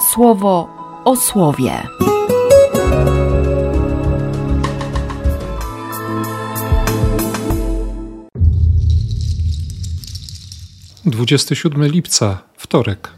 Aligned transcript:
słowo 0.00 0.68
o 1.04 1.16
słowie. 1.16 1.82
Dwudziesty 11.04 11.56
siódmy 11.56 11.88
lipca, 11.88 12.38
wtorek. 12.56 13.10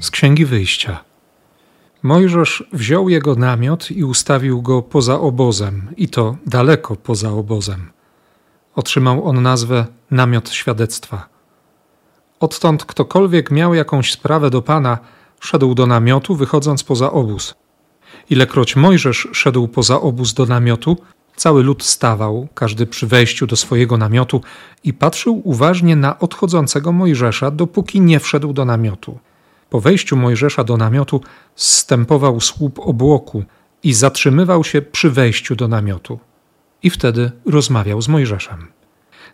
Z 0.00 0.10
Księgi 0.10 0.46
Wyjścia. 0.46 1.04
Mojżesz 2.02 2.64
wziął 2.72 3.08
jego 3.08 3.34
namiot 3.34 3.90
i 3.90 4.04
ustawił 4.04 4.62
go 4.62 4.82
poza 4.82 5.20
obozem, 5.20 5.88
i 5.96 6.08
to 6.08 6.36
daleko 6.46 6.96
poza 6.96 7.30
obozem. 7.30 7.90
Otrzymał 8.74 9.24
on 9.24 9.42
nazwę 9.42 9.86
Namiot 10.10 10.50
Świadectwa. 10.50 11.31
Odtąd 12.42 12.84
ktokolwiek 12.84 13.50
miał 13.50 13.74
jakąś 13.74 14.12
sprawę 14.12 14.50
do 14.50 14.62
Pana, 14.62 14.98
szedł 15.40 15.74
do 15.74 15.86
namiotu, 15.86 16.36
wychodząc 16.36 16.84
poza 16.84 17.12
obóz. 17.12 17.54
Ilekroć 18.30 18.76
Mojżesz 18.76 19.28
szedł 19.32 19.68
poza 19.68 20.00
obóz 20.00 20.34
do 20.34 20.46
namiotu, 20.46 20.96
cały 21.36 21.62
lud 21.62 21.82
stawał, 21.82 22.48
każdy 22.54 22.86
przy 22.86 23.06
wejściu 23.06 23.46
do 23.46 23.56
swojego 23.56 23.96
namiotu 23.96 24.40
i 24.84 24.92
patrzył 24.92 25.42
uważnie 25.44 25.96
na 25.96 26.18
odchodzącego 26.18 26.92
Mojżesza, 26.92 27.50
dopóki 27.50 28.00
nie 28.00 28.20
wszedł 28.20 28.52
do 28.52 28.64
namiotu. 28.64 29.18
Po 29.70 29.80
wejściu 29.80 30.16
Mojżesza 30.16 30.64
do 30.64 30.76
namiotu 30.76 31.20
zstępował 31.56 32.40
słup 32.40 32.78
obłoku 32.78 33.44
i 33.82 33.92
zatrzymywał 33.92 34.64
się 34.64 34.82
przy 34.82 35.10
wejściu 35.10 35.56
do 35.56 35.68
namiotu. 35.68 36.18
I 36.82 36.90
wtedy 36.90 37.30
rozmawiał 37.46 38.02
z 38.02 38.08
Mojżeszem. 38.08 38.81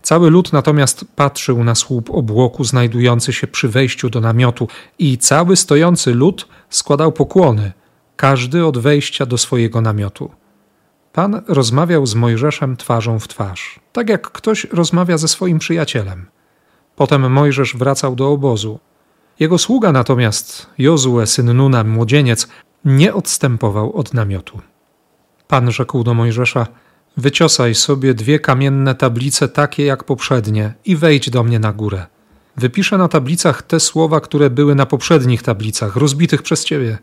Cały 0.02 0.30
lud 0.30 0.52
natomiast 0.52 1.04
patrzył 1.16 1.64
na 1.64 1.74
słup 1.74 2.10
obłoku 2.10 2.64
znajdujący 2.64 3.32
się 3.32 3.46
przy 3.46 3.68
wejściu 3.68 4.10
do 4.10 4.20
namiotu 4.20 4.68
i 4.98 5.18
cały 5.18 5.56
stojący 5.56 6.14
lud 6.14 6.48
składał 6.70 7.12
pokłony, 7.12 7.72
każdy 8.16 8.66
od 8.66 8.78
wejścia 8.78 9.26
do 9.26 9.38
swojego 9.38 9.80
namiotu. 9.80 10.30
Pan 11.12 11.42
rozmawiał 11.48 12.06
z 12.06 12.14
Mojżeszem 12.14 12.76
twarzą 12.76 13.18
w 13.18 13.28
twarz, 13.28 13.80
tak 13.92 14.08
jak 14.08 14.30
ktoś 14.30 14.64
rozmawia 14.64 15.18
ze 15.18 15.28
swoim 15.28 15.58
przyjacielem. 15.58 16.26
Potem 16.96 17.32
Mojżesz 17.32 17.76
wracał 17.76 18.16
do 18.16 18.30
obozu. 18.30 18.78
Jego 19.40 19.58
sługa 19.58 19.92
natomiast, 19.92 20.66
Jozue, 20.78 21.26
syn 21.26 21.56
Nuna, 21.56 21.84
młodzieniec, 21.84 22.48
nie 22.84 23.14
odstępował 23.14 23.96
od 23.96 24.14
namiotu. 24.14 24.60
Pan 25.48 25.72
rzekł 25.72 26.04
do 26.04 26.14
Mojżesza– 26.14 26.66
Wyciosaj 27.18 27.74
sobie 27.74 28.14
dwie 28.14 28.38
kamienne 28.38 28.94
tablice 28.94 29.48
takie 29.48 29.84
jak 29.84 30.04
poprzednie 30.04 30.74
i 30.84 30.96
wejdź 30.96 31.30
do 31.30 31.44
mnie 31.44 31.58
na 31.58 31.72
górę. 31.72 32.06
Wypiszę 32.56 32.98
na 32.98 33.08
tablicach 33.08 33.62
te 33.62 33.80
słowa, 33.80 34.20
które 34.20 34.50
były 34.50 34.74
na 34.74 34.86
poprzednich 34.86 35.42
tablicach, 35.42 35.96
rozbitych 35.96 36.42
przez 36.42 36.64
ciebie. 36.64 36.98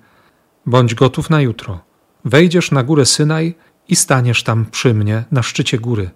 Bądź 0.65 0.95
gotów 0.95 1.29
na 1.29 1.41
jutro. 1.41 1.79
Wejdziesz 2.25 2.71
na 2.71 2.83
górę 2.83 3.05
Synaj 3.05 3.55
i 3.87 3.95
staniesz 3.95 4.43
tam 4.43 4.65
przy 4.65 4.93
mnie, 4.93 5.23
na 5.31 5.43
szczycie 5.43 5.77
góry. 5.77 6.09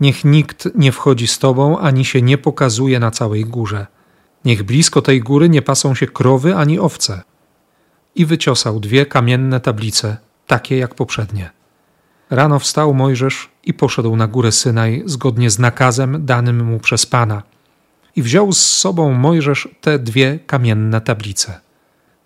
Niech 0.00 0.24
nikt 0.24 0.68
nie 0.74 0.92
wchodzi 0.92 1.26
z 1.26 1.38
tobą, 1.38 1.78
ani 1.78 2.04
się 2.04 2.22
nie 2.22 2.38
pokazuje 2.38 3.00
na 3.00 3.10
całej 3.10 3.44
górze. 3.44 3.86
Niech 4.44 4.62
blisko 4.62 5.02
tej 5.02 5.20
góry 5.20 5.48
nie 5.48 5.62
pasą 5.62 5.94
się 5.94 6.06
krowy 6.06 6.54
ani 6.54 6.78
owce. 6.78 7.22
I 8.14 8.26
wyciosał 8.26 8.80
dwie 8.80 9.06
kamienne 9.06 9.60
tablice, 9.60 10.16
takie 10.46 10.76
jak 10.76 10.94
poprzednie. 10.94 11.56
Rano 12.30 12.58
wstał 12.58 12.94
Mojżesz 12.94 13.48
i 13.64 13.74
poszedł 13.74 14.16
na 14.16 14.26
górę 14.26 14.52
Synaj 14.52 15.02
zgodnie 15.06 15.50
z 15.50 15.58
nakazem 15.58 16.26
danym 16.26 16.64
mu 16.64 16.78
przez 16.78 17.06
Pana. 17.06 17.42
I 18.16 18.22
wziął 18.22 18.52
z 18.52 18.66
sobą 18.66 19.12
Mojżesz 19.12 19.68
te 19.80 19.98
dwie 19.98 20.38
kamienne 20.46 21.00
tablice. 21.00 21.60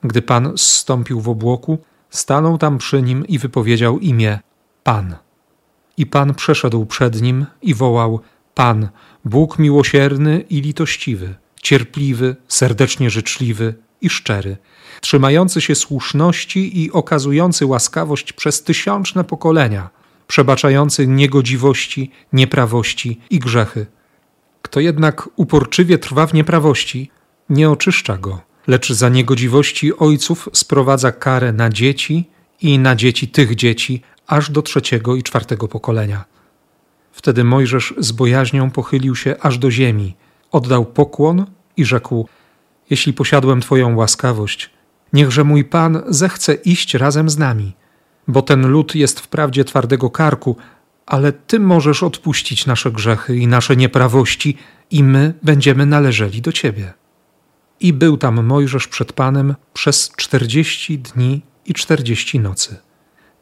Gdy 0.04 0.22
Pan 0.22 0.52
zstąpił 0.56 1.20
w 1.20 1.28
obłoku, 1.28 1.78
stanął 2.10 2.58
tam 2.58 2.78
przy 2.78 3.02
nim 3.02 3.26
i 3.26 3.38
wypowiedział 3.38 3.98
imię 3.98 4.38
Pan. 4.84 5.16
I 5.96 6.06
Pan 6.06 6.34
przeszedł 6.34 6.86
przed 6.86 7.22
nim 7.22 7.46
i 7.62 7.74
wołał: 7.74 8.20
Pan, 8.54 8.88
Bóg 9.24 9.58
miłosierny 9.58 10.40
i 10.40 10.60
litościwy, 10.60 11.34
cierpliwy, 11.62 12.36
serdecznie 12.48 13.10
życzliwy 13.10 13.74
i 14.00 14.10
szczery, 14.10 14.56
trzymający 15.00 15.60
się 15.60 15.74
słuszności 15.74 16.82
i 16.82 16.92
okazujący 16.92 17.66
łaskawość 17.66 18.32
przez 18.32 18.62
tysiączne 18.62 19.24
pokolenia, 19.24 19.90
przebaczający 20.26 21.06
niegodziwości, 21.06 22.10
nieprawości 22.32 23.20
i 23.30 23.38
grzechy. 23.38 23.86
Kto 24.62 24.80
jednak 24.80 25.28
uporczywie 25.36 25.98
trwa 25.98 26.26
w 26.26 26.34
nieprawości, 26.34 27.10
nie 27.50 27.70
oczyszcza 27.70 28.16
go, 28.16 28.40
lecz 28.66 28.92
za 28.92 29.08
niegodziwości 29.08 29.96
ojców 29.98 30.48
sprowadza 30.52 31.12
karę 31.12 31.52
na 31.52 31.70
dzieci 31.70 32.30
i 32.60 32.78
na 32.78 32.96
dzieci 32.96 33.28
tych 33.28 33.54
dzieci, 33.54 34.02
aż 34.26 34.50
do 34.50 34.62
trzeciego 34.62 35.16
i 35.16 35.22
czwartego 35.22 35.68
pokolenia. 35.68 36.24
Wtedy 37.12 37.44
Mojżesz 37.44 37.94
z 37.98 38.12
bojaźnią 38.12 38.70
pochylił 38.70 39.16
się 39.16 39.36
aż 39.40 39.58
do 39.58 39.70
ziemi, 39.70 40.16
oddał 40.52 40.86
pokłon 40.86 41.46
i 41.76 41.84
rzekł: 41.84 42.28
Jeśli 42.90 43.12
posiadłem 43.12 43.60
Twoją 43.60 43.96
łaskawość, 43.96 44.70
Niechże 45.12 45.44
mój 45.44 45.64
Pan 45.64 46.02
zechce 46.08 46.54
iść 46.54 46.94
razem 46.94 47.30
z 47.30 47.38
nami, 47.38 47.72
bo 48.28 48.42
ten 48.42 48.66
lud 48.66 48.94
jest 48.94 49.20
wprawdzie 49.20 49.64
twardego 49.64 50.10
karku, 50.10 50.56
ale 51.06 51.32
Ty 51.32 51.60
możesz 51.60 52.02
odpuścić 52.02 52.66
nasze 52.66 52.92
grzechy 52.92 53.36
i 53.36 53.46
nasze 53.46 53.76
nieprawości, 53.76 54.56
i 54.90 55.04
my 55.04 55.34
będziemy 55.42 55.86
należeli 55.86 56.42
do 56.42 56.52
Ciebie. 56.52 56.92
I 57.80 57.92
był 57.92 58.16
tam 58.16 58.44
Mojżesz 58.46 58.88
przed 58.88 59.12
Panem 59.12 59.54
przez 59.72 60.12
czterdzieści 60.16 60.98
dni 60.98 61.42
i 61.66 61.74
czterdzieści 61.74 62.40
nocy. 62.40 62.76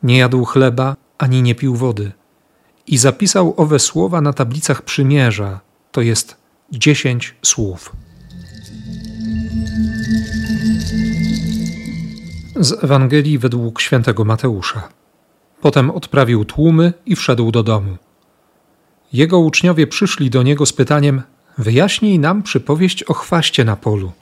Nie 0.02 0.18
jadł 0.18 0.44
chleba 0.44 0.96
ani 1.18 1.42
nie 1.42 1.54
pił 1.54 1.76
wody. 1.76 2.12
I 2.86 2.98
zapisał 2.98 3.54
owe 3.56 3.78
słowa 3.78 4.20
na 4.20 4.32
tablicach 4.32 4.82
przymierza, 4.82 5.60
to 5.92 6.00
jest 6.00 6.36
dziesięć 6.72 7.34
słów. 7.42 7.92
Z 12.60 12.84
Ewangelii 12.84 13.38
według 13.38 13.80
świętego 13.80 14.24
Mateusza. 14.24 14.88
Potem 15.60 15.90
odprawił 15.90 16.44
tłumy 16.44 16.92
i 17.06 17.16
wszedł 17.16 17.50
do 17.50 17.62
domu. 17.62 17.96
Jego 19.12 19.38
uczniowie 19.38 19.86
przyszli 19.86 20.30
do 20.30 20.42
niego 20.42 20.66
z 20.66 20.72
pytaniem: 20.72 21.22
Wyjaśnij 21.58 22.18
nam 22.18 22.42
przypowieść 22.42 23.02
o 23.02 23.14
chwaście 23.14 23.64
na 23.64 23.76
polu. 23.76 24.12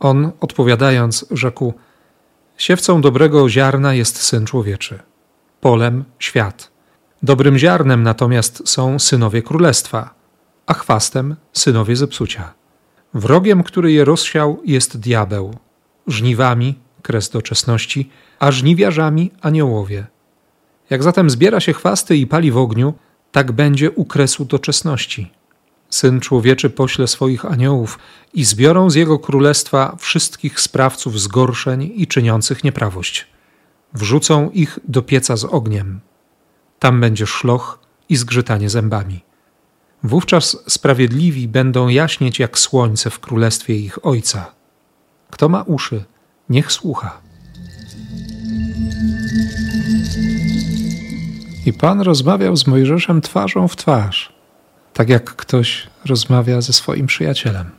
On, 0.00 0.30
odpowiadając, 0.40 1.26
rzekł: 1.30 1.74
Siewcą 2.56 3.00
dobrego 3.00 3.48
ziarna 3.48 3.94
jest 3.94 4.22
syn 4.22 4.46
człowieczy, 4.46 4.98
polem 5.60 6.04
świat. 6.18 6.70
Dobrym 7.22 7.58
ziarnem 7.58 8.02
natomiast 8.02 8.68
są 8.68 8.98
synowie 8.98 9.42
królestwa, 9.42 10.14
a 10.66 10.74
chwastem 10.74 11.36
synowie 11.52 11.96
zepsucia. 11.96 12.54
Wrogiem, 13.14 13.62
który 13.62 13.92
je 13.92 14.04
rozsiał, 14.04 14.62
jest 14.64 15.00
diabeł, 15.00 15.54
żniwami 16.06 16.78
kres 17.02 17.30
doczesności, 17.30 18.10
a 18.38 18.52
żniwiarzami 18.52 19.30
aniołowie. 19.40 20.06
Jak 20.90 21.02
zatem 21.02 21.30
zbiera 21.30 21.60
się 21.60 21.72
chwasty 21.72 22.16
i 22.16 22.26
pali 22.26 22.50
w 22.52 22.56
ogniu, 22.56 22.94
tak 23.32 23.52
będzie 23.52 23.90
u 23.90 24.04
kresu 24.04 24.44
doczesności. 24.44 25.30
Syn 25.90 26.20
człowieczy 26.20 26.70
pośle 26.70 27.06
swoich 27.06 27.44
aniołów 27.44 27.98
i 28.34 28.44
zbiorą 28.44 28.90
z 28.90 28.94
jego 28.94 29.18
królestwa 29.18 29.96
wszystkich 29.98 30.60
sprawców 30.60 31.20
zgorszeń 31.20 31.92
i 31.96 32.06
czyniących 32.06 32.64
nieprawość. 32.64 33.26
Wrzucą 33.94 34.50
ich 34.50 34.78
do 34.88 35.02
pieca 35.02 35.36
z 35.36 35.44
ogniem. 35.44 36.00
Tam 36.78 37.00
będzie 37.00 37.26
szloch 37.26 37.78
i 38.08 38.16
zgrzytanie 38.16 38.70
zębami. 38.70 39.20
Wówczas 40.02 40.56
sprawiedliwi 40.66 41.48
będą 41.48 41.88
jaśnieć 41.88 42.38
jak 42.38 42.58
słońce 42.58 43.10
w 43.10 43.20
królestwie 43.20 43.76
ich 43.76 44.06
Ojca. 44.06 44.52
Kto 45.30 45.48
ma 45.48 45.62
uszy, 45.62 46.04
niech 46.50 46.72
słucha. 46.72 47.20
I 51.66 51.72
Pan 51.72 52.00
rozmawiał 52.00 52.56
z 52.56 52.66
Mojżeszem 52.66 53.20
twarzą 53.20 53.68
w 53.68 53.76
twarz, 53.76 54.32
tak 54.92 55.08
jak 55.08 55.24
ktoś 55.24 55.86
rozmawia 56.04 56.60
ze 56.60 56.72
swoim 56.72 57.06
przyjacielem. 57.06 57.70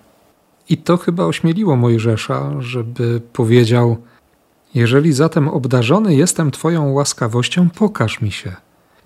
I 0.70 0.78
to 0.78 0.98
chyba 0.98 1.26
ośmieliło 1.26 1.76
Mojżesza, 1.76 2.52
żeby 2.60 3.22
powiedział: 3.34 3.98
Jeżeli 4.76 5.14
zatem 5.14 5.48
obdarzony 5.48 6.16
jestem 6.16 6.52
Twoją 6.52 6.92
łaskawością, 6.92 7.70
pokaż 7.70 8.22
mi 8.22 8.32
się. 8.32 8.56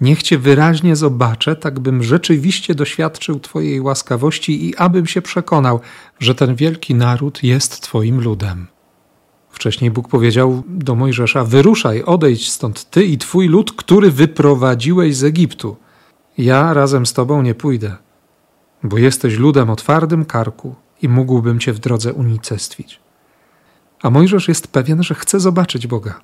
Niech 0.02 0.24
Cię 0.24 0.38
wyraźnie 0.38 0.96
zobaczę, 0.96 1.56
tak 1.56 1.80
bym 1.80 2.04
rzeczywiście 2.04 2.76
doświadczył 2.76 3.40
Twojej 3.40 3.82
łaskawości 3.82 4.70
i 4.70 4.76
abym 4.76 5.08
się 5.08 5.22
przekonał, 5.22 5.80
że 6.20 6.36
ten 6.36 6.56
wielki 6.56 6.96
naród 6.96 7.44
jest 7.44 7.82
Twoim 7.82 8.22
ludem. 8.22 8.68
Wcześniej 9.56 9.92
Bóg 9.92 10.08
powiedział 10.08 10.64
do 10.68 10.96
Mojżesza: 10.96 11.44
Wyruszaj, 11.44 12.04
odejdź 12.04 12.52
stąd 12.52 12.90
ty 12.90 13.06
i 13.06 13.18
twój 13.18 13.48
lud, 13.48 13.72
który 13.72 14.12
wyprowadziłeś 14.12 15.16
z 15.16 15.24
Egiptu. 15.24 15.76
Ja 16.38 16.74
razem 16.74 17.06
z 17.06 17.14
tobą 17.14 17.42
nie 17.42 17.56
pójdę, 17.56 17.96
bo 18.84 18.98
jesteś 18.98 19.38
ludem 19.38 19.70
o 19.70 19.76
twardym 19.76 20.26
karku 20.26 20.76
i 21.02 21.10
mógłbym 21.10 21.60
cię 21.60 21.74
w 21.74 21.80
drodze 21.80 22.14
unicestwić. 22.14 23.00
A 24.02 24.10
Mojżesz 24.10 24.48
jest 24.48 24.68
pewien, 24.68 25.04
że 25.04 25.16
chce 25.16 25.40
zobaczyć 25.40 25.88
Boga. 25.88 26.20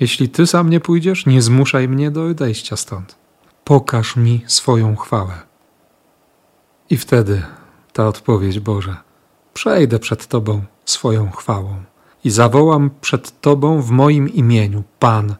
Jeśli 0.00 0.28
ty 0.28 0.46
sam 0.46 0.70
nie 0.70 0.80
pójdziesz, 0.80 1.26
nie 1.26 1.42
zmuszaj 1.42 1.88
mnie 1.88 2.10
do 2.10 2.24
odejścia 2.24 2.76
stąd. 2.76 3.16
Pokaż 3.64 4.16
mi 4.16 4.44
swoją 4.46 4.96
chwałę. 4.96 5.34
I 6.90 6.96
wtedy 6.96 7.42
ta 7.92 8.08
odpowiedź 8.08 8.60
Boża: 8.60 9.02
Przejdę 9.54 9.98
przed 9.98 10.26
Tobą 10.26 10.62
swoją 10.84 11.30
chwałą 11.30 11.91
i 12.24 12.30
zawołam 12.30 12.90
przed 13.00 13.40
Tobą 13.40 13.82
w 13.82 13.90
moim 13.90 14.28
imieniu, 14.28 14.82
Pan, 14.98 15.34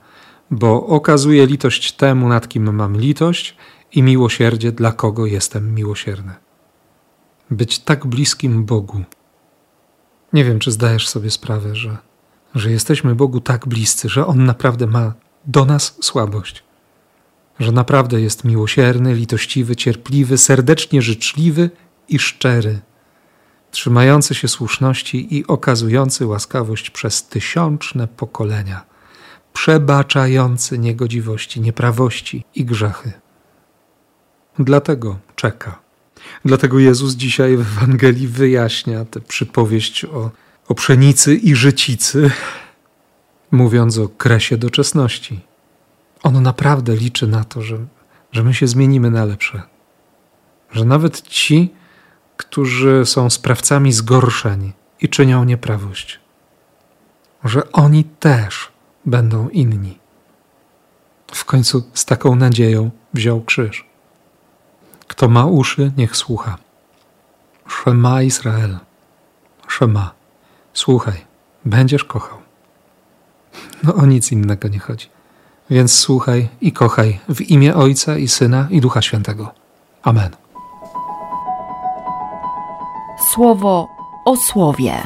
bo 0.51 0.87
okazuję 0.87 1.47
litość 1.47 1.93
temu, 1.93 2.29
nad 2.29 2.49
kim 2.49 2.75
mam 2.75 2.97
litość 2.97 3.57
i 3.93 4.03
miłosierdzie, 4.03 4.73
dla 4.73 4.93
kogo 4.93 5.27
jestem 5.27 5.75
miłosierny. 5.75 6.33
Być 7.51 7.79
tak 7.79 8.07
bliskim 8.07 8.65
Bogu. 8.65 9.03
Nie 10.33 10.45
wiem, 10.45 10.59
czy 10.59 10.71
zdajesz 10.71 11.09
sobie 11.09 11.31
sprawę, 11.31 11.77
że, 11.77 11.99
że 12.55 12.71
jesteśmy 12.71 13.15
Bogu 13.15 13.41
tak 13.41 13.69
bliscy, 13.69 14.09
że 14.09 14.27
On 14.27 14.45
naprawdę 14.45 14.87
ma 14.87 15.15
do 15.47 15.65
nas 15.65 15.97
słabość, 16.01 16.65
że 17.61 17.73
naprawdę 17.73 18.21
jest 18.21 18.45
miłosierny, 18.45 19.15
litościwy, 19.15 19.77
cierpliwy, 19.77 20.39
serdecznie 20.39 21.03
życzliwy 21.03 21.71
i 22.09 22.19
szczery, 22.19 22.81
trzymający 23.73 24.35
się 24.35 24.49
słuszności 24.49 25.37
i 25.37 25.47
okazujący 25.47 26.27
łaskawość 26.27 26.91
przez 26.91 27.25
tysiączne 27.25 28.09
pokolenia, 28.09 28.85
przebaczający 29.53 30.79
niegodziwości, 30.79 31.61
nieprawości 31.61 32.45
i 32.55 32.65
grzechy. 32.65 33.13
Dlatego 34.59 35.19
czeka. 35.37 35.79
Dlatego 36.45 36.79
Jezus 36.79 37.15
dzisiaj 37.15 37.57
w 37.57 37.61
Ewangelii 37.61 38.29
wyjaśnia 38.29 39.05
tę 39.05 39.21
przypowieść 39.21 40.05
o, 40.05 40.31
o 40.69 40.75
pszenicy 40.75 41.35
i 41.35 41.55
życicy, 41.55 42.31
mówiąc 43.51 43.99
o 43.99 44.09
kresie 44.09 44.57
doczesności. 44.57 45.41
On 46.23 46.43
naprawdę 46.43 46.97
liczy 46.97 47.27
na 47.27 47.45
to, 47.45 47.63
że, 47.63 47.79
że 48.33 48.45
my 48.45 48.55
się 48.55 48.67
zmienimy 48.67 49.11
na 49.11 49.25
lepsze. 49.25 49.63
Że 50.73 50.85
nawet 50.85 51.23
ci, 51.23 51.71
którzy 52.45 53.07
są 53.07 53.31
sprawcami 53.31 53.93
zgorszeń 53.93 54.73
i 55.01 55.09
czynią 55.09 55.45
nieprawość, 55.45 56.21
że 57.45 57.73
oni 57.73 58.05
też 58.05 58.73
będą 59.07 59.49
inni. 59.49 59.99
W 61.33 61.45
końcu 61.45 61.91
z 61.95 62.05
taką 62.05 62.37
nadzieją 62.37 62.91
wziął 63.15 63.41
krzyż. 63.41 63.87
Kto 65.09 65.29
ma 65.29 65.47
uszy, 65.47 65.93
niech 65.97 66.17
słucha. 66.17 66.59
Szema 67.69 68.23
Izrael. 68.23 68.79
Szema. 69.69 70.13
Słuchaj, 70.75 71.25
będziesz 71.65 72.05
kochał. 72.05 72.39
No 73.83 73.95
o 73.95 74.07
nic 74.07 74.33
innego 74.33 74.69
nie 74.69 74.79
chodzi. 74.79 75.09
Więc 75.71 75.95
słuchaj 75.99 76.49
i 76.61 76.73
kochaj 76.73 77.21
w 77.29 77.41
imię 77.41 77.75
Ojca 77.75 78.19
i 78.19 78.29
Syna 78.29 78.69
i 78.71 78.81
Ducha 78.81 79.03
Świętego. 79.03 79.55
Amen. 80.03 80.42
Słowo 83.31 83.89
o 84.25 84.37
słowie. 84.37 85.03